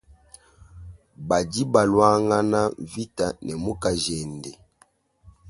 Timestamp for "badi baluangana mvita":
1.27-3.27